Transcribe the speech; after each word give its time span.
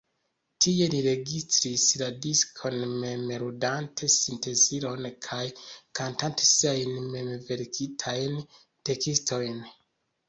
Tie 0.65 0.85
li 0.91 1.01
registris 1.07 1.83
la 2.01 2.07
diskon, 2.23 2.77
mem 3.03 3.27
ludante 3.43 4.09
sintezilon 4.15 5.11
kaj 5.27 5.43
kantante 6.01 6.49
siajn 6.53 6.99
memverkitajn 7.19 8.43
tekstojn. 8.91 9.67